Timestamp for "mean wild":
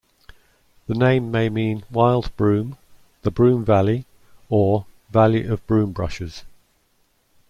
1.47-2.35